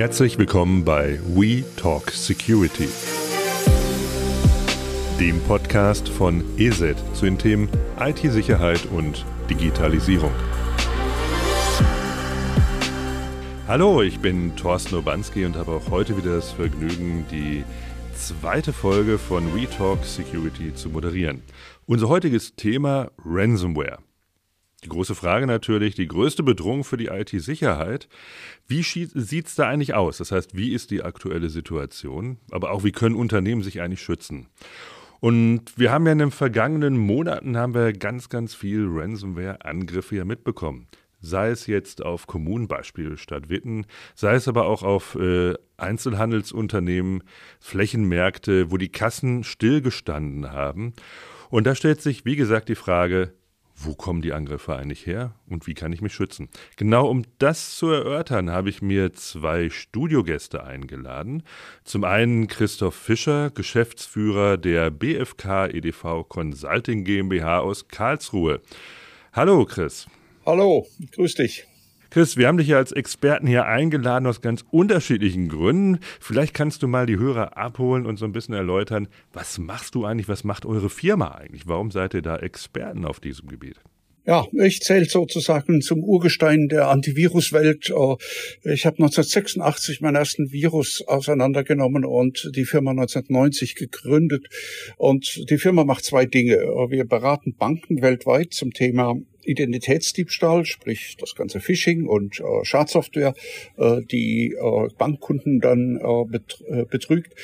[0.00, 2.88] Herzlich willkommen bei We Talk Security,
[5.20, 7.68] dem Podcast von ESET zu den Themen
[7.98, 10.32] IT-Sicherheit und Digitalisierung.
[13.68, 17.62] Hallo, ich bin Thorsten Obanski und habe auch heute wieder das Vergnügen, die
[18.14, 21.42] zweite Folge von We Talk Security zu moderieren.
[21.84, 23.98] Unser heutiges Thema Ransomware.
[24.84, 28.08] Die große Frage natürlich, die größte Bedrohung für die IT-Sicherheit.
[28.66, 30.18] Wie sieht es da eigentlich aus?
[30.18, 32.38] Das heißt, wie ist die aktuelle Situation?
[32.50, 34.48] Aber auch, wie können Unternehmen sich eigentlich schützen?
[35.20, 40.24] Und wir haben ja in den vergangenen Monaten haben wir ganz, ganz viel Ransomware-Angriffe ja
[40.24, 40.86] mitbekommen.
[41.20, 47.22] Sei es jetzt auf Kommunenbeispiel Stadt Witten, sei es aber auch auf äh, Einzelhandelsunternehmen,
[47.58, 50.94] Flächenmärkte, wo die Kassen stillgestanden haben.
[51.50, 53.34] Und da stellt sich, wie gesagt, die Frage,
[53.84, 56.48] wo kommen die Angriffe eigentlich her und wie kann ich mich schützen?
[56.76, 61.42] Genau um das zu erörtern, habe ich mir zwei Studiogäste eingeladen.
[61.84, 68.60] Zum einen Christoph Fischer, Geschäftsführer der BFK EDV Consulting GmbH aus Karlsruhe.
[69.32, 70.06] Hallo Chris.
[70.44, 71.69] Hallo, grüß dich.
[72.10, 76.00] Chris, wir haben dich ja als Experten hier eingeladen aus ganz unterschiedlichen Gründen.
[76.18, 80.04] Vielleicht kannst du mal die Hörer abholen und so ein bisschen erläutern, was machst du
[80.04, 81.68] eigentlich, was macht eure Firma eigentlich?
[81.68, 83.80] Warum seid ihr da Experten auf diesem Gebiet?
[84.30, 87.90] Ja, ich zähle sozusagen zum Urgestein der Antiviruswelt.
[87.90, 94.46] Äh, ich habe 1986 meinen ersten Virus auseinandergenommen und die Firma 1990 gegründet.
[94.98, 96.58] Und die Firma macht zwei Dinge.
[96.90, 103.34] Wir beraten Banken weltweit zum Thema Identitätsdiebstahl, sprich das ganze Phishing und äh, Schadsoftware,
[103.78, 107.34] äh, die äh, Bankkunden dann äh, bet äh, betrügt.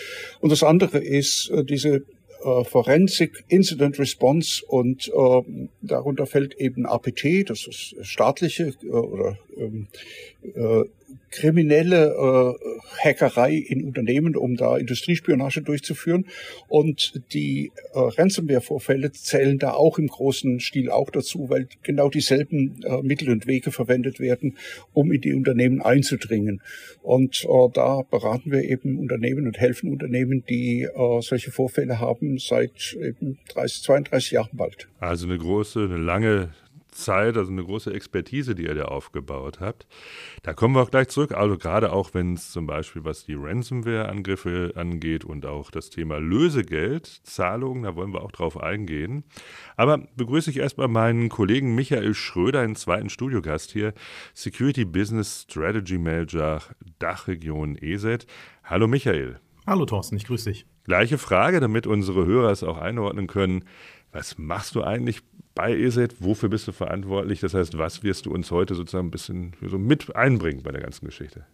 [0.41, 2.05] Und das andere ist äh, diese
[2.47, 5.43] äh, Forensik, Incident Response und äh,
[5.83, 9.89] darunter fällt eben APT, das ist staatliche äh, oder ähm,
[10.43, 10.85] äh,
[11.31, 16.27] kriminelle äh, Hackerei in Unternehmen, um da Industriespionage durchzuführen.
[16.69, 22.83] Und die äh, Ransomware-Vorfälle zählen da auch im großen Stil auch dazu, weil genau dieselben
[22.83, 24.57] äh, Mittel und Wege verwendet werden,
[24.93, 26.61] um in die Unternehmen einzudringen.
[27.03, 32.39] Und äh, da beraten wir eben Unternehmen und helfen Unternehmen, die äh, solche Vorfälle haben,
[32.39, 34.89] seit eben 30, 32 Jahren bald.
[34.99, 36.51] Also eine große, eine lange
[36.97, 39.87] Zeit, also eine große Expertise, die ihr da aufgebaut habt.
[40.43, 41.33] Da kommen wir auch gleich zurück.
[41.33, 46.19] Also gerade auch, wenn es zum Beispiel, was die Ransomware-Angriffe angeht und auch das Thema
[46.19, 49.25] Lösegeld, Zahlungen, da wollen wir auch drauf eingehen.
[49.77, 53.93] Aber begrüße ich erstmal meinen Kollegen Michael Schröder, einen zweiten Studiogast hier,
[54.35, 56.63] Security Business Strategy Manager
[56.99, 58.27] Dachregion ESET.
[58.65, 59.41] Hallo Michael.
[59.67, 60.67] Hallo Thorsten, ich grüße dich.
[60.85, 63.65] Gleiche Frage, damit unsere Hörer es auch einordnen können.
[64.13, 65.23] Was machst du eigentlich
[65.57, 67.41] bei ESET, wofür bist du verantwortlich?
[67.41, 70.83] Das heißt, was wirst du uns heute sozusagen ein bisschen so mit einbringen bei der
[70.83, 71.47] ganzen Geschichte?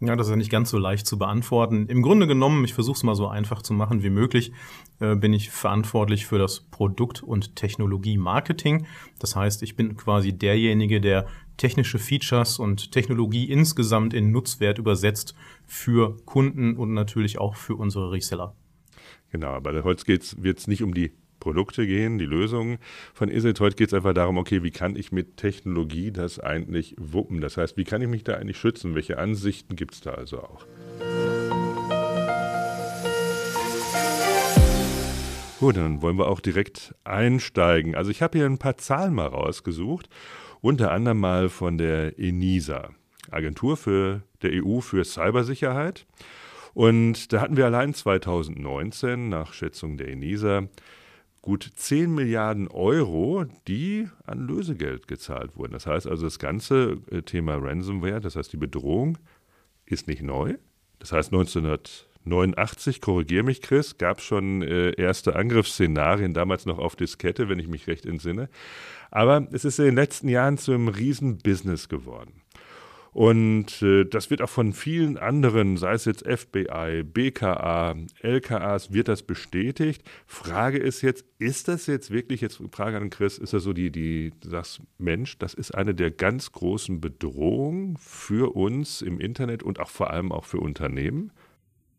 [0.00, 1.88] Ja, das ist ja nicht ganz so leicht zu beantworten.
[1.88, 4.52] Im Grunde genommen, ich versuche es mal so einfach zu machen wie möglich,
[5.00, 8.86] äh, bin ich verantwortlich für das Produkt- und Technologie-Marketing.
[9.18, 11.26] Das heißt, ich bin quasi derjenige, der
[11.56, 15.34] technische Features und Technologie insgesamt in Nutzwert übersetzt
[15.66, 18.54] für Kunden und natürlich auch für unsere Reseller.
[19.32, 21.12] Genau, der Holz wird es nicht um die
[21.48, 22.76] Produkte gehen, die Lösungen
[23.14, 23.58] von ESET.
[23.60, 27.40] Heute geht es einfach darum, okay, wie kann ich mit Technologie das eigentlich wuppen?
[27.40, 28.94] Das heißt, wie kann ich mich da eigentlich schützen?
[28.94, 30.66] Welche Ansichten gibt es da also auch?
[35.58, 37.94] Gut, dann wollen wir auch direkt einsteigen.
[37.94, 40.10] Also ich habe hier ein paar Zahlen mal rausgesucht,
[40.60, 42.90] unter anderem mal von der ENISA,
[43.30, 46.04] Agentur für der EU für Cybersicherheit.
[46.74, 50.68] Und da hatten wir allein 2019 nach Schätzung der ENISA
[51.42, 55.72] gut 10 Milliarden Euro, die an Lösegeld gezahlt wurden.
[55.72, 59.18] Das heißt also, das ganze äh, Thema Ransomware, das heißt die Bedrohung,
[59.86, 60.56] ist nicht neu.
[60.98, 66.96] Das heißt, 1989, korrigiere mich Chris, gab es schon äh, erste Angriffsszenarien, damals noch auf
[66.96, 68.48] Diskette, wenn ich mich recht entsinne.
[69.10, 72.42] Aber es ist in den letzten Jahren zu einem Riesenbusiness geworden.
[73.12, 79.08] Und äh, das wird auch von vielen anderen, sei es jetzt FBI, BKA, LKAs, wird
[79.08, 80.02] das bestätigt.
[80.26, 83.90] Frage ist jetzt, ist das jetzt wirklich, jetzt Frage an Chris, ist das so die,
[83.90, 89.80] die, sagst, Mensch, das ist eine der ganz großen Bedrohungen für uns im Internet und
[89.80, 91.32] auch vor allem auch für Unternehmen?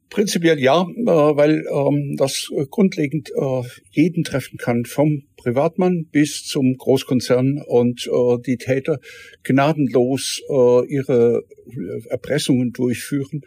[0.10, 3.62] Prinzipiell ja, äh, weil ähm, das grundlegend äh,
[3.92, 9.00] jeden treffen kann, vom Privatmann bis zum Großkonzern und äh, die Täter
[9.44, 10.42] gnadenlos
[10.88, 11.44] ihre
[12.10, 13.42] Erpressungen durchführen.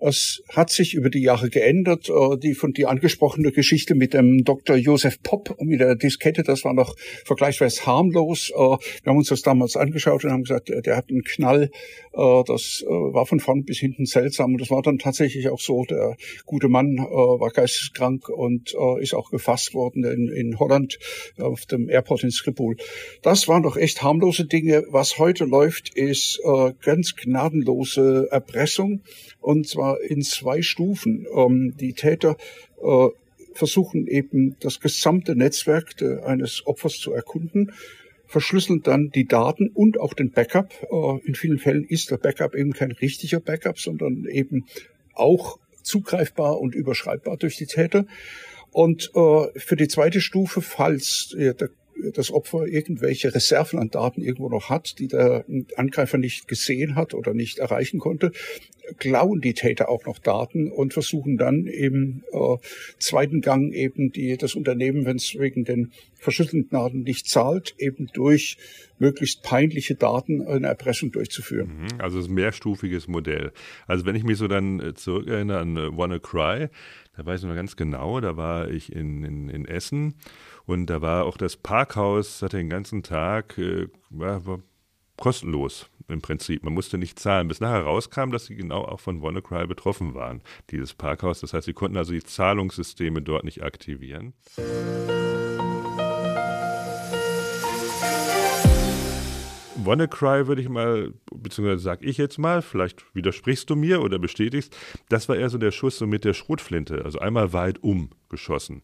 [0.00, 2.10] Es hat sich über die Jahre geändert.
[2.42, 4.76] Die von dir angesprochene Geschichte mit dem Dr.
[4.76, 8.50] Josef Popp mit der Diskette, das war noch vergleichsweise harmlos.
[8.50, 11.70] Wir haben uns das damals angeschaut und haben gesagt, der hat einen Knall.
[12.12, 14.52] Das war von vorn bis hinten seltsam.
[14.52, 15.84] Und das war dann tatsächlich auch so.
[15.84, 16.16] Der
[16.46, 20.98] gute Mann war geisteskrank und ist auch gefasst worden in, in Holland
[21.40, 22.76] auf dem Airport in Schiphol.
[23.22, 24.84] Das waren doch echt harmlose Dinge.
[24.90, 29.02] Was heute läuft, ist äh, ganz gnadenlose Erpressung
[29.40, 31.26] und zwar in zwei Stufen.
[31.34, 32.36] Ähm, die Täter
[32.82, 33.08] äh,
[33.54, 37.72] versuchen eben das gesamte Netzwerk de, eines Opfers zu erkunden
[38.28, 40.72] verschlüsseln dann die Daten und auch den Backup.
[40.82, 44.66] Äh, in vielen Fällen ist der Backup eben kein richtiger Backup, sondern eben
[45.14, 48.04] auch zugreifbar und überschreibbar durch die Täter.
[48.70, 51.70] Und äh, für die zweite Stufe, falls äh, der
[52.14, 55.44] das Opfer irgendwelche Reserven an Daten irgendwo noch hat, die der
[55.76, 58.32] Angreifer nicht gesehen hat oder nicht erreichen konnte,
[58.96, 62.56] klauen die Täter auch noch Daten und versuchen dann im äh,
[62.98, 68.08] zweiten Gang eben die, das Unternehmen, wenn es wegen den verschüttelten Daten nicht zahlt, eben
[68.12, 68.56] durch
[68.98, 71.82] möglichst peinliche Daten eine Erpressung durchzuführen.
[71.82, 73.52] Mhm, also ein mehrstufiges Modell.
[73.86, 76.68] Also wenn ich mich so dann äh, zurückerinnere an äh, WannaCry,
[77.16, 80.14] da weiß ich noch ganz genau, da war ich in, in, in Essen
[80.68, 84.58] und da war auch das Parkhaus, hatte den ganzen Tag, äh, war, war
[85.16, 86.62] kostenlos im Prinzip.
[86.62, 87.48] Man musste nicht zahlen.
[87.48, 91.40] Bis nachher rauskam, dass sie genau auch von WannaCry betroffen waren, dieses Parkhaus.
[91.40, 94.34] Das heißt, sie konnten also die Zahlungssysteme dort nicht aktivieren.
[99.82, 104.76] WannaCry würde ich mal, beziehungsweise sage ich jetzt mal, vielleicht widersprichst du mir oder bestätigst,
[105.08, 108.82] das war eher so der Schuss so mit der Schrotflinte, also einmal weit um geschossen.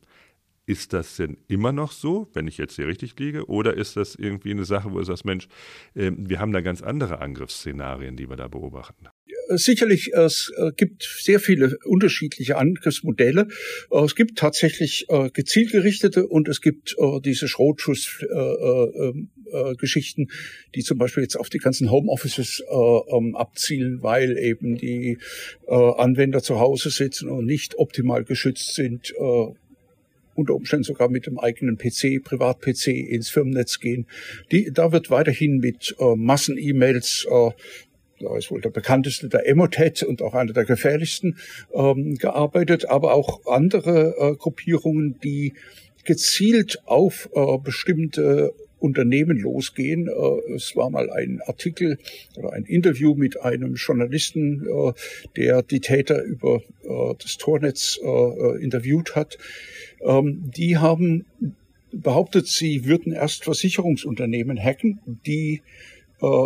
[0.67, 3.49] Ist das denn immer noch so, wenn ich jetzt hier richtig liege?
[3.49, 5.47] Oder ist das irgendwie eine Sache, wo du sagst, Mensch,
[5.95, 9.09] ähm, wir haben da ganz andere Angriffsszenarien, die wir da beobachten?
[9.49, 13.49] Sicherlich, es äh, gibt sehr viele unterschiedliche Angriffsmodelle.
[13.91, 20.29] Äh, es gibt tatsächlich äh, gezielt gerichtete und es gibt diese Schrotschuss-Geschichten,
[20.75, 25.19] die zum Beispiel jetzt auf die ganzen Homeoffices ähm, abzielen, weil eben die
[25.69, 29.13] Anwender zu Hause sitzen und nicht optimal geschützt sind
[30.35, 34.07] unter Umständen sogar mit dem eigenen PC, Privat-PC ins Firmennetz gehen.
[34.53, 37.51] Die, da wird weiterhin mit äh, Massen-E-Mails äh,
[38.21, 41.37] da ist wohl der bekannteste der Emotet und auch einer der gefährlichsten
[41.75, 45.55] ähm, gearbeitet, aber auch andere äh, Gruppierungen, die
[46.05, 48.55] gezielt auf äh, bestimmte
[48.85, 50.09] Unternehmen losgehen.
[50.09, 51.99] Äh, es war mal ein Artikel
[52.37, 54.93] oder ein Interview mit einem Journalisten, äh,
[55.37, 57.99] der die Täter über äh, das Tornetz
[58.61, 59.39] interviewt hat.
[60.03, 61.27] Ähm, die haben
[61.93, 65.63] behauptet, sie würden erst Versicherungsunternehmen hacken, die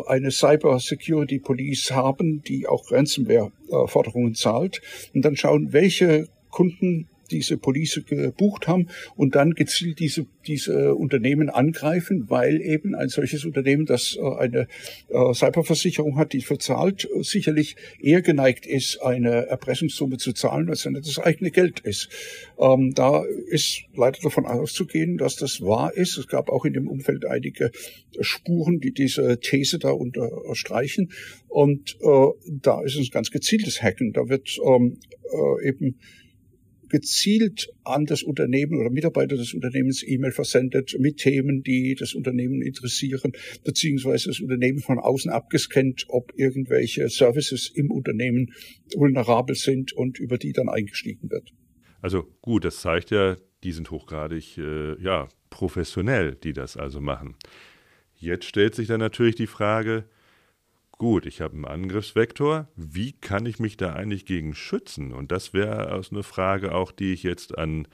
[0.06, 4.82] eine Cyber Security Police haben, die auch Ransomware-Forderungen zahlt.
[5.14, 11.50] Und dann schauen, welche Kunden diese Police gebucht haben und dann gezielt diese, diese Unternehmen
[11.50, 14.68] angreifen, weil eben ein solches Unternehmen, das äh, eine
[15.08, 20.94] äh, Cyberversicherung hat, die verzahlt, sicherlich eher geneigt ist, eine Erpressungssumme zu zahlen, als wenn
[20.94, 22.08] das eigene Geld ist.
[22.58, 26.16] Ähm, da ist leider davon auszugehen, dass das wahr ist.
[26.18, 27.70] Es gab auch in dem Umfeld einige
[28.20, 31.12] Spuren, die diese These da unterstreichen.
[31.48, 32.26] Und äh,
[32.60, 34.12] da ist es ganz gezieltes Hacken.
[34.12, 34.98] Da wird ähm,
[35.32, 35.98] äh, eben
[36.88, 42.62] gezielt an das Unternehmen oder Mitarbeiter des Unternehmens E-Mail versendet mit Themen, die das Unternehmen
[42.62, 43.32] interessieren,
[43.64, 48.52] beziehungsweise das Unternehmen von außen abgescannt, ob irgendwelche Services im Unternehmen
[48.96, 51.52] vulnerabel sind und über die dann eingestiegen wird.
[52.00, 57.36] Also gut, das zeigt ja, die sind hochgradig äh, ja, professionell, die das also machen.
[58.14, 60.04] Jetzt stellt sich dann natürlich die Frage,
[60.98, 62.66] Gut, ich habe einen Angriffsvektor.
[62.74, 65.12] Wie kann ich mich da eigentlich gegen schützen?
[65.12, 67.86] Und das wäre also eine Frage auch, die ich jetzt an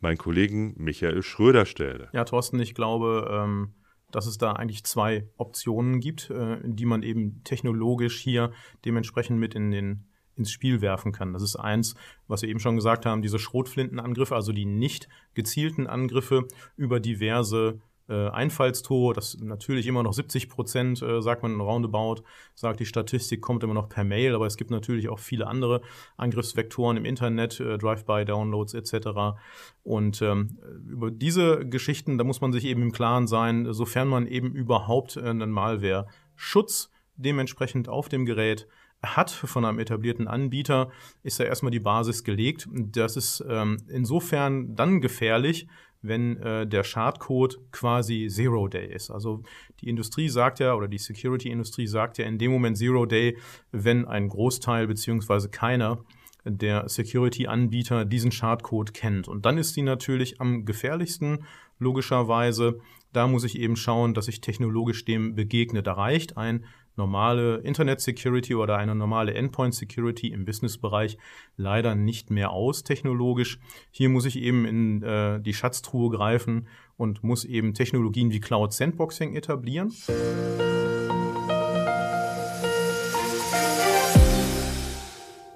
[0.00, 2.08] meinen Kollegen Michael Schröder stelle.
[2.12, 3.74] Ja, Thorsten, ich glaube, ähm,
[4.12, 8.52] dass es da eigentlich zwei Optionen gibt, äh, die man eben technologisch hier
[8.84, 10.04] dementsprechend mit in den
[10.36, 11.32] ins Spiel werfen kann.
[11.32, 11.94] Das ist eins,
[12.26, 17.80] was wir eben schon gesagt haben, diese Schrotflintenangriffe, also die nicht gezielten Angriffe über diverse
[18.08, 22.22] äh, Einfallstore, das natürlich immer noch 70 Prozent, äh, sagt man roundabout,
[22.54, 25.82] sagt die Statistik, kommt immer noch per Mail, aber es gibt natürlich auch viele andere
[26.16, 29.38] Angriffsvektoren im Internet, äh, Drive-by-Downloads etc.
[29.82, 34.26] Und ähm, über diese Geschichten, da muss man sich eben im Klaren sein, sofern man
[34.26, 38.66] eben überhaupt äh, einen Malware-Schutz dementsprechend auf dem Gerät
[39.04, 40.90] hat von einem etablierten Anbieter,
[41.22, 42.68] ist ja erstmal die Basis gelegt.
[42.72, 45.66] Das ist ähm, insofern dann gefährlich,
[46.02, 49.10] wenn äh, der Schadcode quasi Zero Day ist.
[49.10, 49.42] Also
[49.80, 53.38] die Industrie sagt ja, oder die Security-Industrie sagt ja in dem Moment Zero Day,
[53.70, 56.04] wenn ein Großteil beziehungsweise keiner
[56.44, 59.28] der Security-Anbieter diesen Schadcode kennt.
[59.28, 61.44] Und dann ist die natürlich am gefährlichsten,
[61.78, 62.80] logischerweise.
[63.12, 65.82] Da muss ich eben schauen, dass ich technologisch dem begegne.
[65.82, 66.64] Da reicht ein
[66.96, 71.18] normale Internet Security oder eine normale Endpoint Security im Businessbereich
[71.56, 73.58] leider nicht mehr aus technologisch.
[73.90, 78.72] Hier muss ich eben in äh, die Schatztruhe greifen und muss eben Technologien wie Cloud
[78.72, 79.92] Sandboxing etablieren.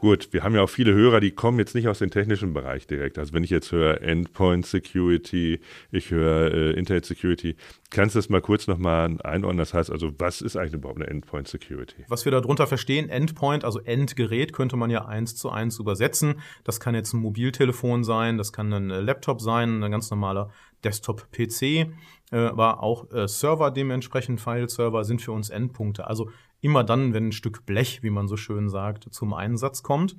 [0.07, 2.87] Gut, wir haben ja auch viele Hörer, die kommen jetzt nicht aus dem technischen Bereich
[2.87, 3.19] direkt.
[3.19, 5.59] Also wenn ich jetzt höre Endpoint Security,
[5.91, 7.57] ich höre äh, Internet Security,
[7.91, 9.59] kannst du das mal kurz nochmal einordnen?
[9.59, 12.05] Das heißt also, was ist eigentlich überhaupt eine Endpoint Security?
[12.07, 16.37] Was wir darunter verstehen, Endpoint, also Endgerät, könnte man ja eins zu eins übersetzen.
[16.63, 20.53] Das kann jetzt ein Mobiltelefon sein, das kann ein Laptop sein, ein ganz normaler
[20.85, 21.89] Desktop-PC, äh,
[22.31, 26.07] aber auch äh, Server dementsprechend, File-Server sind für uns Endpunkte.
[26.07, 30.17] Also immer dann, wenn ein Stück Blech, wie man so schön sagt, zum Einsatz kommt.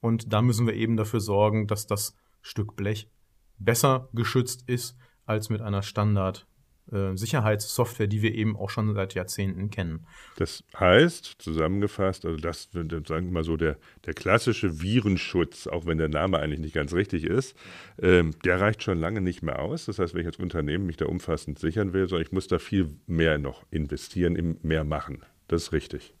[0.00, 3.10] Und da müssen wir eben dafür sorgen, dass das Stück Blech
[3.58, 6.46] besser geschützt ist als mit einer Standard
[6.92, 10.06] äh, Sicherheitssoftware, die wir eben auch schon seit Jahrzehnten kennen.
[10.36, 13.76] Das heißt, zusammengefasst, also das, sagen wir mal so, der,
[14.06, 17.56] der klassische Virenschutz, auch wenn der Name eigentlich nicht ganz richtig ist,
[18.00, 19.84] ähm, der reicht schon lange nicht mehr aus.
[19.84, 22.58] Das heißt, wenn ich als Unternehmen mich da umfassend sichern will, sondern ich muss da
[22.58, 25.22] viel mehr noch investieren, mehr machen.
[25.48, 26.14] Das ist richtig.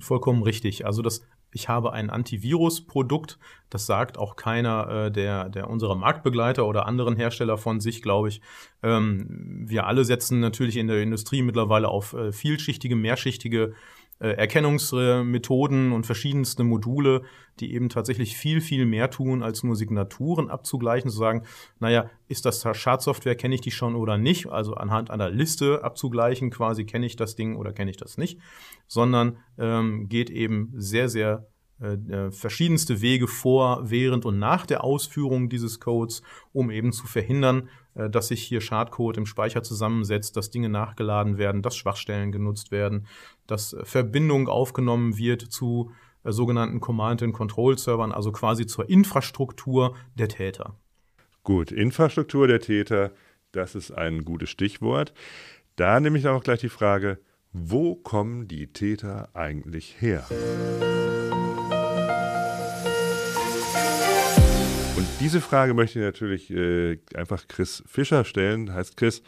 [0.00, 0.84] Vollkommen richtig.
[0.84, 3.38] Also das, ich habe ein Antivirus-Produkt,
[3.70, 8.28] das sagt auch keiner äh, der, der unserer Marktbegleiter oder anderen Hersteller von sich, glaube
[8.28, 8.40] ich.
[8.82, 13.74] Ähm, wir alle setzen natürlich in der Industrie mittlerweile auf äh, vielschichtige, mehrschichtige
[14.18, 17.22] Erkennungsmethoden und verschiedenste Module,
[17.60, 21.42] die eben tatsächlich viel, viel mehr tun, als nur Signaturen abzugleichen, zu sagen,
[21.80, 26.50] naja, ist das Schadsoftware, kenne ich die schon oder nicht, also anhand einer Liste abzugleichen,
[26.50, 28.38] quasi kenne ich das Ding oder kenne ich das nicht,
[28.86, 31.48] sondern ähm, geht eben sehr, sehr
[31.82, 36.22] äh, äh, verschiedenste Wege vor, während und nach der Ausführung dieses Codes,
[36.52, 41.38] um eben zu verhindern, äh, dass sich hier Schadcode im Speicher zusammensetzt, dass Dinge nachgeladen
[41.38, 43.08] werden, dass Schwachstellen genutzt werden,
[43.48, 45.90] dass Verbindung aufgenommen wird zu
[46.22, 50.76] sogenannten Command-and-Control-Servern, also quasi zur Infrastruktur der Täter.
[51.42, 53.10] Gut, Infrastruktur der Täter,
[53.50, 55.12] das ist ein gutes Stichwort.
[55.74, 57.18] Da nehme ich auch gleich die Frage,
[57.52, 60.24] wo kommen die Täter eigentlich her?
[65.22, 68.74] Diese Frage möchte ich natürlich äh, einfach Chris Fischer stellen.
[68.74, 69.22] Heißt Chris,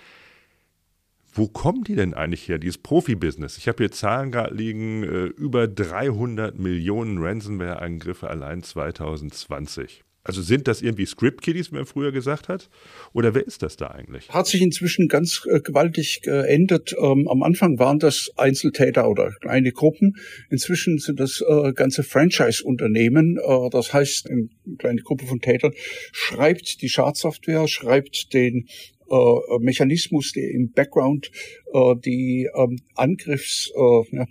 [1.32, 3.58] wo kommen die denn eigentlich her, dieses Profibusiness?
[3.58, 10.02] Ich habe hier Zahlen gerade liegen, äh, über 300 Millionen Ransomware-Angriffe allein 2020.
[10.24, 12.70] Also sind das irgendwie Script-Kiddies, wie man früher gesagt hat?
[13.12, 14.30] Oder wer ist das da eigentlich?
[14.30, 16.94] Hat sich inzwischen ganz äh, gewaltig geändert.
[16.98, 20.16] Ähm, am Anfang waren das Einzeltäter oder kleine Gruppen.
[20.48, 23.36] Inzwischen sind das äh, ganze Franchise-Unternehmen.
[23.36, 25.72] Äh, das heißt, eine kleine Gruppe von Tätern
[26.12, 28.66] schreibt die Schadsoftware, schreibt den
[29.10, 31.30] äh, Mechanismus, der im Background
[31.74, 34.26] äh, die ähm, Angriffs, äh, ja,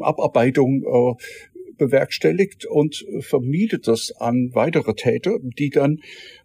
[0.00, 1.16] Abarbeitung
[1.86, 6.00] bewerkstelligt und vermietet das an weitere Täter, die dann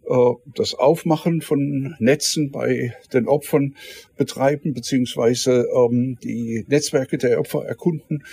[0.07, 3.75] äh, das Aufmachen von Netzen bei den Opfern
[4.15, 8.23] betreiben, beziehungsweise ähm, die Netzwerke der Opfer erkunden.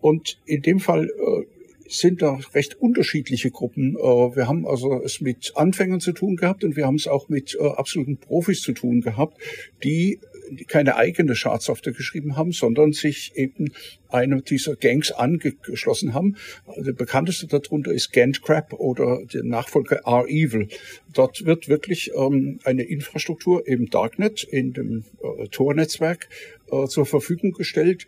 [0.00, 1.44] Und in dem Fall äh,
[1.88, 3.96] sind da recht unterschiedliche Gruppen.
[3.96, 4.02] Äh,
[4.36, 7.56] wir haben also es mit Anfängern zu tun gehabt und wir haben es auch mit
[7.60, 9.38] äh, absoluten Profis zu tun gehabt,
[9.82, 10.20] die
[10.66, 13.72] keine eigene Schadsoftware geschrieben haben, sondern sich eben
[14.08, 16.36] einer dieser Gangs angeschlossen haben.
[16.76, 20.68] Der bekannteste darunter ist Gantcrap oder der Nachfolger R-Evil.
[21.12, 26.28] Dort wird wirklich ähm, eine Infrastruktur im Darknet, in dem äh, Tor-Netzwerk
[26.70, 28.06] äh, zur Verfügung gestellt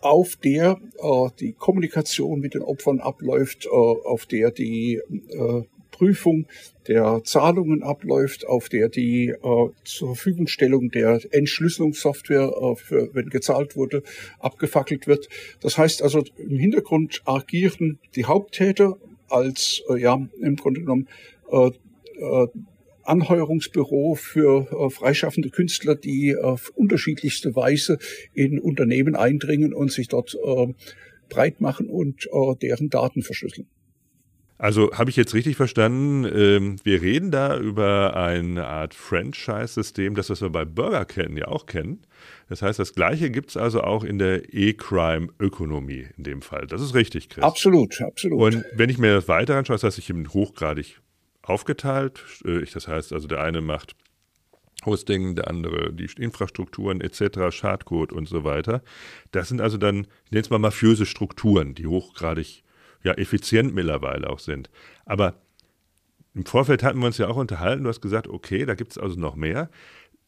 [0.00, 5.62] auf der äh, die Kommunikation mit den Opfern abläuft, äh, auf der die äh,
[5.96, 6.46] Prüfung
[6.88, 13.76] der Zahlungen abläuft, auf der die äh, zur Verfügungstellung der Entschlüsselungssoftware, äh, für, wenn gezahlt
[13.76, 14.02] wurde,
[14.38, 15.28] abgefackelt wird.
[15.60, 18.98] Das heißt also, im Hintergrund agieren die Haupttäter
[19.28, 21.08] als, äh, ja, im Grunde genommen,
[21.50, 21.70] äh,
[22.18, 22.46] äh,
[23.04, 27.98] Anheuerungsbüro für äh, freischaffende Künstler, die auf unterschiedlichste Weise
[28.34, 30.74] in Unternehmen eindringen und sich dort äh,
[31.28, 33.68] breit machen und äh, deren Daten verschlüsseln.
[34.58, 40.30] Also habe ich jetzt richtig verstanden, ähm, wir reden da über eine Art Franchise-System, das
[40.30, 42.02] was wir bei Burger kennen, ja auch kennen.
[42.48, 46.66] Das heißt, das Gleiche gibt es also auch in der E-Crime-Ökonomie in dem Fall.
[46.66, 47.44] Das ist richtig, Chris.
[47.44, 48.40] Absolut, absolut.
[48.40, 51.00] Und wenn ich mir das weiter anschaue, das heißt, ich bin hochgradig
[51.42, 52.24] aufgeteilt.
[52.44, 53.94] Äh, das heißt also, der eine macht
[54.84, 58.82] Hosting, der andere die Infrastrukturen etc., Schadcode und so weiter.
[59.32, 62.62] Das sind also dann, ich nenne es mal mafiöse Strukturen, die hochgradig
[63.06, 64.68] ja, effizient mittlerweile auch sind.
[65.04, 65.40] Aber
[66.34, 68.98] im Vorfeld hatten wir uns ja auch unterhalten, du hast gesagt, okay, da gibt es
[68.98, 69.70] also noch mehr.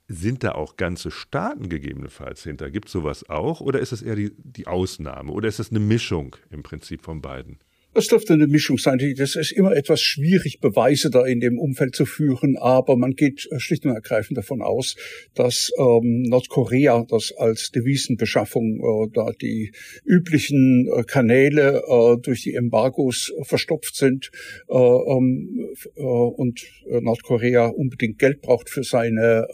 [0.07, 2.71] Sind da auch ganze Staaten gegebenenfalls hinter?
[2.71, 3.61] Gibt es sowas auch?
[3.61, 5.33] Oder ist es eher die, die Ausnahme?
[5.33, 7.59] Oder ist es eine Mischung im Prinzip von beiden?
[7.99, 9.01] Das dürfte eine Mischung sein.
[9.17, 13.49] Das ist immer etwas schwierig, Beweise da in dem Umfeld zu führen, aber man geht
[13.51, 14.95] äh, schlicht und ergreifend davon aus,
[15.35, 19.73] dass ähm, Nordkorea das als Devisenbeschaffung äh, da die
[20.05, 24.31] üblichen äh, Kanäle äh, durch die Embargos verstopft sind
[24.69, 29.49] äh, ähm, äh, und Nordkorea unbedingt Geld braucht für seine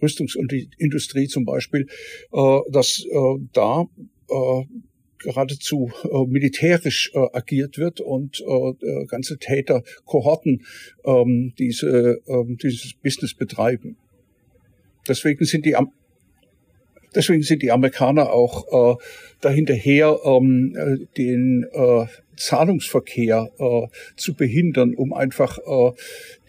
[0.00, 1.86] Rüstungsindustrie zum Beispiel,
[2.70, 3.04] dass
[3.52, 3.86] da
[5.24, 10.64] geradezu äh, militärisch äh, agiert wird und äh, äh ganze Täterkohorten
[11.04, 13.96] ähm, diese, ähm, dieses Business betreiben.
[15.08, 15.76] Deswegen sind die
[17.14, 19.02] Deswegen sind die Amerikaner auch äh,
[19.40, 25.92] dahinterher, ähm, äh, den äh, Zahlungsverkehr äh, zu behindern, um einfach äh,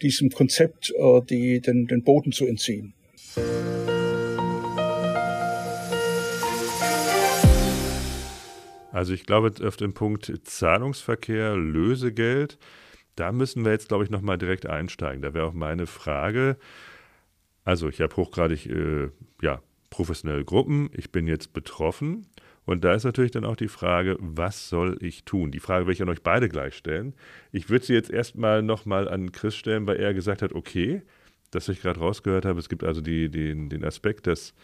[0.02, 2.94] diesem Konzept äh, die, den, den Boden zu entziehen.
[8.96, 12.56] Also ich glaube, auf den Punkt Zahlungsverkehr, Lösegeld,
[13.14, 15.20] da müssen wir jetzt, glaube ich, nochmal direkt einsteigen.
[15.20, 16.56] Da wäre auch meine Frage.
[17.62, 19.10] Also ich habe hochgradig äh,
[19.42, 19.60] ja,
[19.90, 22.28] professionelle Gruppen, ich bin jetzt betroffen.
[22.64, 25.50] Und da ist natürlich dann auch die Frage, was soll ich tun?
[25.50, 27.12] Die Frage werde ich an euch beide gleich stellen.
[27.52, 31.02] Ich würde sie jetzt erstmal nochmal an Chris stellen, weil er gesagt hat, okay,
[31.50, 34.54] dass ich gerade rausgehört habe, es gibt also die, den, den Aspekt, dass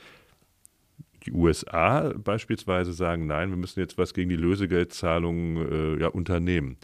[1.23, 6.77] die USA beispielsweise sagen, nein, wir müssen jetzt was gegen die Lösegeldzahlungen äh, ja, unternehmen.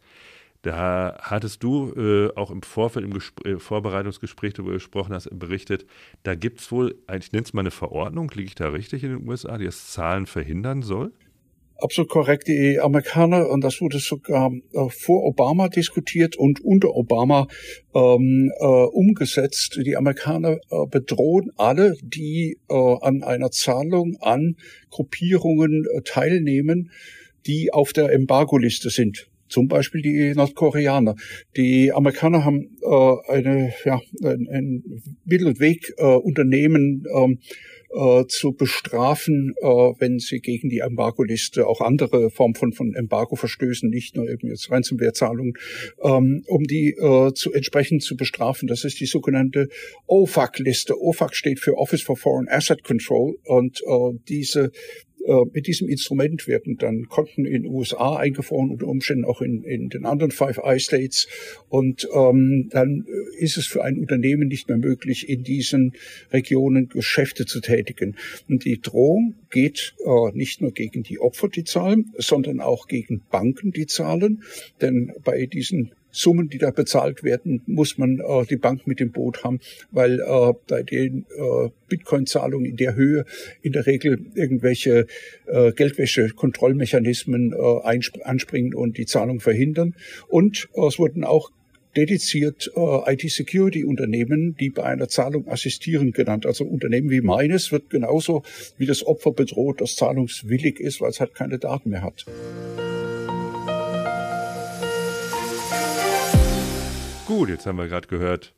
[0.63, 5.87] Da hattest du äh, auch im Vorfeld, im Gespr äh, Vorbereitungsgespräch, darüber gesprochen hast, berichtet,
[6.25, 9.11] da gibt es wohl, ich nenne es mal eine Verordnung, liege ich da richtig in
[9.11, 11.13] den USA, die das Zahlen verhindern soll?
[11.79, 12.49] Absolut korrekt.
[12.49, 17.47] Die Amerikaner, und das wurde sogar äh, vor Obama diskutiert und unter Obama
[17.95, 19.81] ähm, äh, umgesetzt.
[19.85, 24.57] Die Amerikaner äh, bedrohen alle, die äh, an einer Zahlung an
[24.91, 26.91] Gruppierungen äh, teilnehmen,
[27.47, 29.29] die auf der Embargo-Liste sind.
[29.49, 31.15] Zum Beispiel die Nordkoreaner.
[31.57, 34.83] Die Amerikaner haben äh, eine, ja, ein, ein
[35.25, 37.39] Mittel- und Weg-Unternehmen ähm,
[37.91, 43.37] äh, zu bestrafen, äh, wenn sie gegen die Embargo-Liste auch andere Formen von, von Embargo
[43.37, 45.55] verstößen, nicht nur eben jetzt Ransomware-Zahlungen,
[46.03, 48.69] ähm, um die äh, zu entsprechend zu bestrafen.
[48.69, 49.69] Das ist die sogenannte
[50.07, 51.01] OFAC-Liste.
[51.01, 54.71] OFAC steht für Office for Foreign Asset Control und äh, diese
[55.29, 59.63] äh, mit diesem Instrument werden dann Konten in den USA eingefroren, unter Umständen auch in,
[59.63, 61.29] in den anderen Five Eye States.
[61.69, 63.07] Und ähm, dann
[63.39, 65.93] ist es für ein Unternehmen nicht mehr möglich, in diesen
[66.33, 68.17] Regionen Geschäfte zu tätigen.
[68.49, 73.23] Und die Drohung geht äh, nicht nur gegen die Opfer, die zahlen, sondern auch gegen
[73.31, 74.43] Banken, die zahlen.
[74.81, 79.13] Denn bei diesen Summen, die da bezahlt werden, muss man äh, die Bank mit dem
[79.13, 83.25] Boot haben, weil äh, bei den äh, Bitcoin-Zahlungen in der Höhe
[83.63, 85.07] in der Regel irgendwelche
[85.47, 89.95] äh, Geldwäsche-Kontrollmechanismen äh, anspringen und die Zahlung verhindern.
[90.27, 91.51] Und äh, es wurden auch
[91.97, 96.47] dediziert äh, IT-Security-Unternehmen, die bei einer Zahlung assistieren, genannt.
[96.47, 98.43] Also Unternehmen wie meines wird genauso
[98.77, 102.27] wie das Opfer bedroht, das zahlungswillig ist, weil es halt keine Daten mehr hat.
[107.29, 108.55] Gut, jetzt haben wir gerade gehört,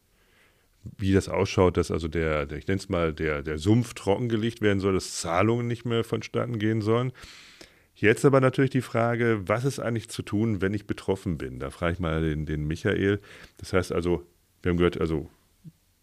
[0.97, 4.61] wie das ausschaut, dass also der, der ich nenne es mal, der, der Sumpf trockengelegt
[4.63, 7.11] werden soll, dass Zahlungen nicht mehr vonstatten gehen sollen.
[7.97, 11.59] Jetzt aber natürlich die Frage, was ist eigentlich zu tun, wenn ich betroffen bin?
[11.59, 13.19] Da frage ich mal den, den Michael.
[13.57, 14.25] Das heißt also,
[14.63, 15.29] wir haben gehört, also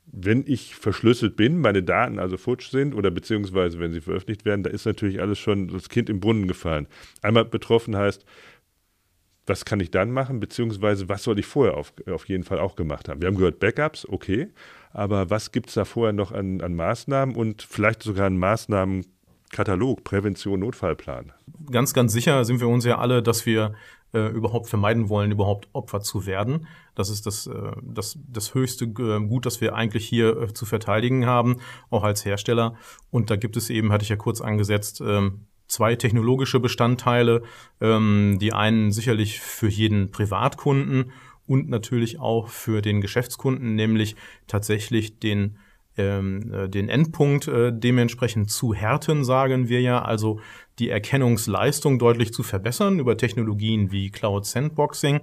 [0.06, 4.63] wenn ich verschlüsselt bin, meine Daten also futsch sind oder beziehungsweise wenn sie veröffentlicht werden,
[4.63, 6.88] da ist natürlich alles schon das Kind im Brunnen gefallen.
[7.21, 8.25] Einmal betroffen heißt,
[9.47, 12.75] was kann ich dann machen, beziehungsweise was soll ich vorher auf, auf jeden Fall auch
[12.75, 13.21] gemacht haben.
[13.21, 14.49] Wir haben gehört, Backups, okay,
[14.91, 20.03] aber was gibt es da vorher noch an, an Maßnahmen und vielleicht sogar einen Maßnahmenkatalog,
[20.03, 21.31] Prävention, Notfallplan?
[21.71, 23.73] Ganz, ganz sicher sind wir uns ja alle, dass wir
[24.13, 26.67] äh, überhaupt vermeiden wollen, überhaupt Opfer zu werden.
[26.95, 30.65] Das ist das, äh, das, das höchste äh, Gut, das wir eigentlich hier äh, zu
[30.65, 31.57] verteidigen haben,
[31.89, 32.75] auch als Hersteller.
[33.12, 37.43] Und da gibt es eben, hatte ich ja kurz angesetzt, ähm, zwei technologische Bestandteile.
[37.82, 41.12] Ähm, die einen sicherlich für jeden Privatkunden
[41.45, 44.15] und natürlich auch für den Geschäftskunden, nämlich
[44.47, 45.58] tatsächlich den
[45.97, 50.39] ähm, äh, den Endpunkt äh, dementsprechend zu härten, sagen wir ja, also
[50.77, 55.21] die Erkennungsleistung deutlich zu verbessern über Technologien wie Cloud Sandboxing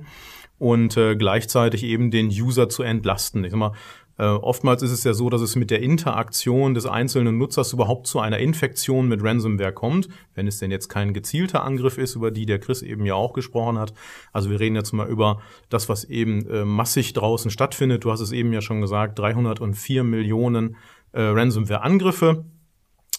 [0.58, 3.44] und äh, gleichzeitig eben den User zu entlasten.
[3.44, 3.72] Ich sag mal,
[4.16, 8.06] Äh, oftmals ist es ja so, dass es mit der Interaktion des einzelnen Nutzers überhaupt
[8.06, 12.30] zu einer Infektion mit Ransomware kommt, wenn es denn jetzt kein gezielter Angriff ist, über
[12.30, 13.92] die der Chris eben ja auch gesprochen hat.
[14.32, 18.04] Also wir reden jetzt mal über das, was eben äh, massig draußen stattfindet.
[18.04, 20.76] Du hast es eben ja schon gesagt, 304 Millionen
[21.12, 22.44] äh, Ransomware-Angriffe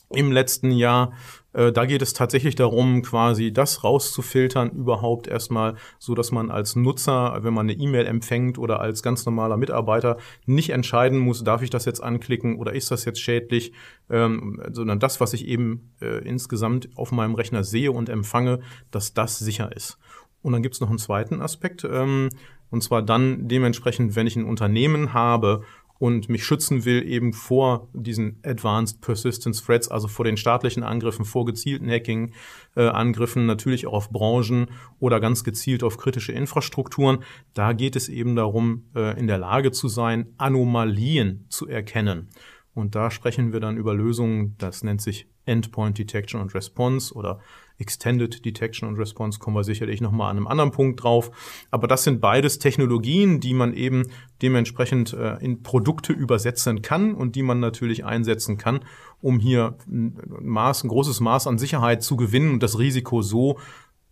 [0.09, 1.13] im letzten Jahr.
[1.55, 6.75] Äh, da geht es tatsächlich darum, quasi das rauszufiltern überhaupt erstmal, so dass man als
[6.75, 11.61] Nutzer, wenn man eine E-Mail empfängt oder als ganz normaler Mitarbeiter nicht entscheiden muss, darf
[11.61, 13.71] ich das jetzt anklicken oder ist das jetzt schädlich,
[14.09, 18.59] ähm, sondern das, was ich eben äh, insgesamt auf meinem Rechner sehe und empfange,
[18.91, 19.97] dass das sicher ist.
[20.41, 22.29] Und dann gibt es noch einen zweiten Aspekt, ähm,
[22.69, 25.63] und zwar dann dementsprechend, wenn ich ein Unternehmen habe
[25.97, 31.23] und mich schützen will eben vor diesen Advanced Persistence Threats, also vor den staatlichen Angriffen,
[31.23, 34.67] vor gezielten Hacking-Angriffen, äh, natürlich auch auf Branchen
[34.99, 37.19] oder ganz gezielt auf kritische Infrastrukturen.
[37.53, 42.29] Da geht es eben darum, äh, in der Lage zu sein, Anomalien zu erkennen.
[42.73, 47.39] Und da sprechen wir dann über Lösungen, das nennt sich Endpoint Detection and Response oder
[47.77, 51.31] Extended Detection and Response kommen wir sicherlich nochmal an einem anderen Punkt drauf.
[51.71, 54.03] Aber das sind beides Technologien, die man eben
[54.41, 58.81] dementsprechend äh, in Produkte übersetzen kann und die man natürlich einsetzen kann,
[59.21, 63.59] um hier ein, Maß, ein großes Maß an Sicherheit zu gewinnen und das Risiko so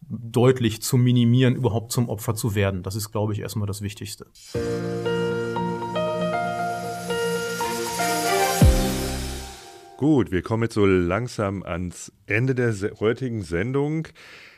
[0.09, 2.83] deutlich zu minimieren, überhaupt zum Opfer zu werden.
[2.83, 4.25] Das ist, glaube ich, erstmal das Wichtigste.
[9.97, 14.07] Gut, wir kommen jetzt so langsam ans Ende der heutigen Sendung.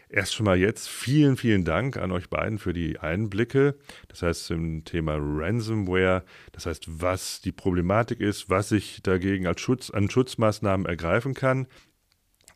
[0.08, 3.76] Erst schon mal jetzt vielen, vielen Dank an euch beiden für die Einblicke.
[4.08, 9.60] Das heißt zum Thema Ransomware, das heißt, was die Problematik ist, was ich dagegen als
[9.60, 11.68] Schutz, an Schutzmaßnahmen ergreifen kann.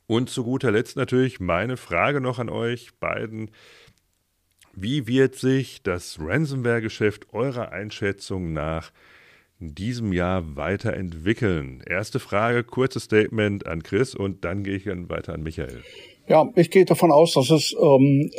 [0.07, 3.51] Und zu guter Letzt natürlich meine Frage noch an euch beiden.
[4.73, 8.91] Wie wird sich das Ransomware-Geschäft eurer Einschätzung nach
[9.59, 11.81] in diesem Jahr weiterentwickeln?
[11.85, 15.83] Erste Frage, kurzes Statement an Chris und dann gehe ich dann weiter an Michael.
[16.29, 18.29] Ja, ich gehe davon aus, dass es ähm,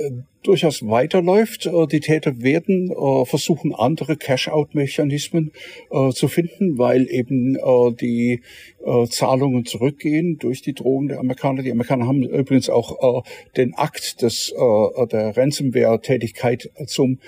[0.45, 1.67] durchaus weiterläuft.
[1.67, 5.51] Äh, die Täter werden äh, versuchen, andere Cash-out-Mechanismen
[5.91, 8.43] äh, zu finden, weil eben äh, die
[8.87, 11.65] äh, Zahlungen zurückgehen durch die Drohungen der Amerikaner.
[11.65, 17.19] Die Amerikaner haben übrigens auch äh, den Akt des, der Ransomware-Tätigkeit zum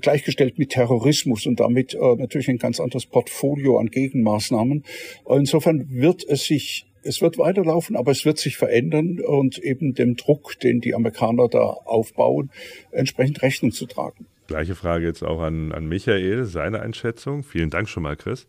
[0.00, 4.84] gleichgestellt mit Terrorismus und damit natürlich ein ganz anderes Portfolio an Gegenmaßnahmen.
[5.28, 10.16] Insofern wird es sich es wird weiterlaufen, aber es wird sich verändern und eben dem
[10.16, 12.50] Druck, den die Amerikaner da aufbauen,
[12.90, 14.26] entsprechend Rechnung zu tragen.
[14.46, 17.42] Gleiche Frage jetzt auch an, an Michael, seine Einschätzung.
[17.42, 18.46] Vielen Dank schon mal, Chris.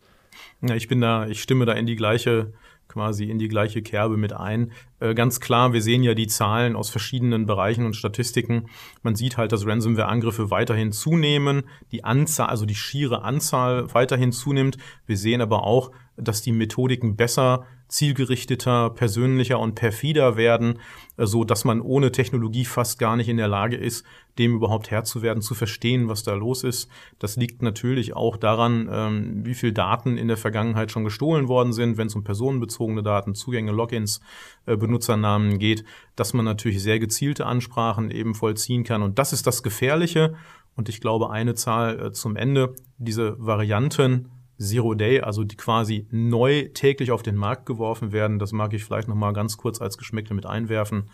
[0.62, 2.52] Ja, ich bin da, ich stimme da in die gleiche
[2.88, 4.72] quasi in die gleiche Kerbe mit ein.
[4.98, 8.66] Äh, ganz klar, wir sehen ja die Zahlen aus verschiedenen Bereichen und Statistiken.
[9.02, 14.78] Man sieht halt, dass Ransomware-Angriffe weiterhin zunehmen, die Anzahl, also die schiere Anzahl weiterhin zunimmt.
[15.06, 20.78] Wir sehen aber auch, dass die Methodiken besser zielgerichteter, persönlicher und perfider werden,
[21.16, 24.04] äh, so dass man ohne Technologie fast gar nicht in der Lage ist,
[24.38, 26.88] dem überhaupt Herr zu werden, zu verstehen, was da los ist.
[27.18, 31.72] Das liegt natürlich auch daran, ähm, wie viel Daten in der Vergangenheit schon gestohlen worden
[31.72, 34.20] sind, wenn es um personenbezogene Daten, Zugänge, Logins,
[34.66, 39.02] äh, Benutzernamen geht, dass man natürlich sehr gezielte Ansprachen eben vollziehen kann.
[39.02, 40.34] Und das ist das Gefährliche.
[40.76, 46.06] Und ich glaube, eine Zahl äh, zum Ende, diese Varianten, Zero Day, also die quasi
[46.10, 49.98] neu täglich auf den Markt geworfen werden, das mag ich vielleicht nochmal ganz kurz als
[49.98, 51.10] Geschmäckle mit einwerfen,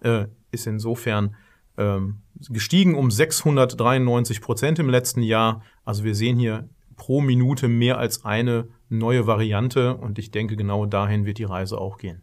[0.00, 1.34] äh, ist insofern
[1.78, 2.20] ähm,
[2.50, 5.62] gestiegen um 693 Prozent im letzten Jahr.
[5.84, 10.86] Also wir sehen hier pro Minute mehr als eine neue Variante und ich denke, genau
[10.86, 12.22] dahin wird die Reise auch gehen.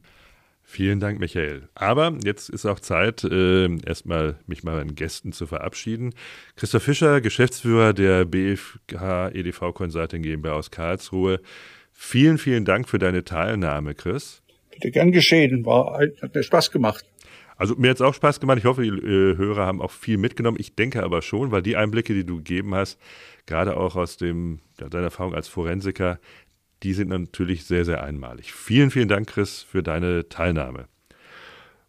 [0.72, 1.68] Vielen Dank, Michael.
[1.76, 6.14] Aber jetzt ist auch Zeit, äh, erstmal mich mal meinen Gästen zu verabschieden.
[6.56, 11.42] Christoph Fischer, Geschäftsführer der BFH EDV Consulting GmbH aus Karlsruhe.
[11.92, 14.44] Vielen, vielen Dank für deine Teilnahme, Chris.
[14.72, 15.66] Bitte gern geschehen.
[15.66, 17.04] War, hat mir Spaß gemacht.
[17.58, 18.60] Also mir hat es auch Spaß gemacht.
[18.60, 20.56] Ich hoffe, die äh, Hörer haben auch viel mitgenommen.
[20.58, 22.98] Ich denke aber schon, weil die Einblicke, die du gegeben hast,
[23.46, 26.18] gerade auch aus dem, deiner Erfahrung als Forensiker,
[26.84, 28.54] die sind natürlich sehr, sehr einmalig.
[28.54, 30.88] Vielen, vielen Dank, Chris, für deine Teilnahme.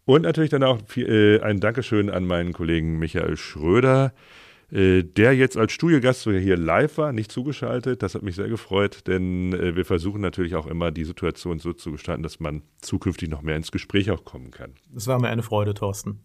[0.05, 4.13] Und natürlich dann auch äh, ein Dankeschön an meinen Kollegen Michael Schröder,
[4.73, 8.03] äh, der jetzt als Studiogast hier live war, nicht zugeschaltet.
[8.03, 11.73] Das hat mich sehr gefreut, denn äh, wir versuchen natürlich auch immer die Situation so
[11.73, 14.73] zu gestalten, dass man zukünftig noch mehr ins Gespräch auch kommen kann.
[14.97, 16.25] Es war mir eine Freude, Thorsten.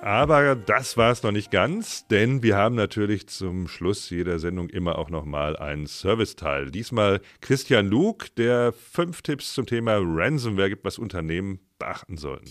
[0.03, 4.69] Aber das war es noch nicht ganz, denn wir haben natürlich zum Schluss jeder Sendung
[4.69, 6.73] immer auch nochmal einen Serviceteil.
[6.73, 12.51] Diesmal Christian Luke, der fünf Tipps zum Thema Ransomware gibt, was Unternehmen beachten sollten.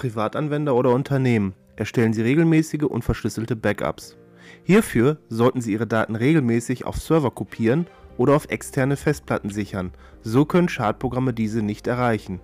[0.00, 4.16] Privatanwender oder Unternehmen, erstellen Sie regelmäßige und verschlüsselte Backups.
[4.64, 7.86] Hierfür sollten Sie Ihre Daten regelmäßig auf Server kopieren
[8.16, 12.40] oder auf externe Festplatten sichern, so können Schadprogramme diese nicht erreichen.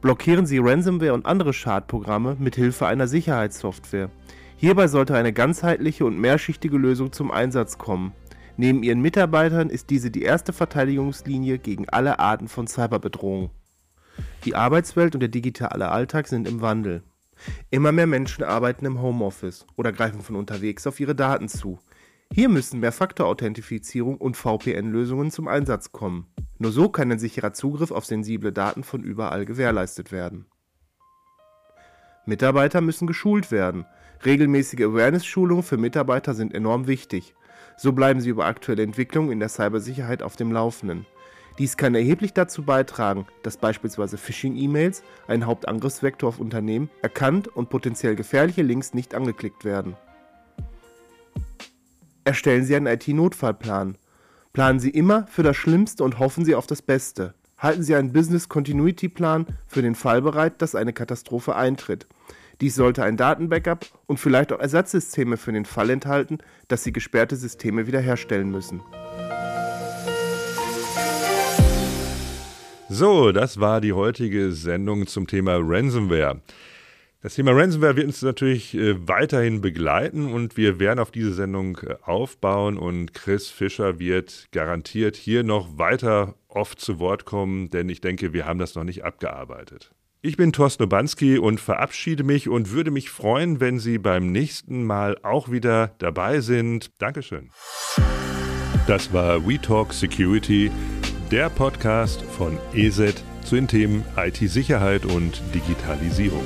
[0.00, 4.10] Blockieren Sie Ransomware und andere Schadprogramme mit Hilfe einer Sicherheitssoftware.
[4.56, 8.12] Hierbei sollte eine ganzheitliche und mehrschichtige Lösung zum Einsatz kommen.
[8.56, 13.50] Neben Ihren Mitarbeitern ist diese die erste Verteidigungslinie gegen alle Arten von Cyberbedrohung.
[14.44, 17.02] Die Arbeitswelt und der digitale Alltag sind im Wandel.
[17.70, 21.78] Immer mehr Menschen arbeiten im Homeoffice oder greifen von unterwegs auf ihre Daten zu.
[22.32, 26.26] Hier müssen Mehrfaktor-Authentifizierung und VPN-Lösungen zum Einsatz kommen.
[26.58, 30.46] Nur so kann ein sicherer Zugriff auf sensible Daten von überall gewährleistet werden.
[32.24, 33.84] Mitarbeiter müssen geschult werden.
[34.24, 37.34] Regelmäßige Awareness-Schulungen für Mitarbeiter sind enorm wichtig.
[37.76, 41.04] So bleiben sie über aktuelle Entwicklungen in der Cybersicherheit auf dem Laufenden.
[41.58, 48.16] Dies kann erheblich dazu beitragen, dass beispielsweise Phishing-E-Mails, ein Hauptangriffsvektor auf Unternehmen, erkannt und potenziell
[48.16, 49.96] gefährliche Links nicht angeklickt werden.
[52.24, 53.98] Erstellen Sie einen IT-Notfallplan.
[54.52, 57.34] Planen Sie immer für das Schlimmste und hoffen Sie auf das Beste.
[57.58, 62.06] Halten Sie einen Business Continuity Plan für den Fall bereit, dass eine Katastrophe eintritt.
[62.60, 66.38] Dies sollte ein Datenbackup und vielleicht auch Ersatzsysteme für den Fall enthalten,
[66.68, 68.82] dass Sie gesperrte Systeme wiederherstellen müssen.
[72.94, 76.42] So, das war die heutige Sendung zum Thema Ransomware.
[77.22, 81.78] Das Thema Ransomware wird uns natürlich äh, weiterhin begleiten und wir werden auf diese Sendung
[81.78, 87.88] äh, aufbauen und Chris Fischer wird garantiert hier noch weiter oft zu Wort kommen, denn
[87.88, 89.90] ich denke, wir haben das noch nicht abgearbeitet.
[90.20, 94.84] Ich bin Thorsten Obanski und verabschiede mich und würde mich freuen, wenn Sie beim nächsten
[94.84, 96.90] Mal auch wieder dabei sind.
[96.98, 97.48] Dankeschön.
[98.86, 100.70] Das war We Talk Security,
[101.32, 106.44] der Podcast von EZ zu den Themen IT-Sicherheit und Digitalisierung.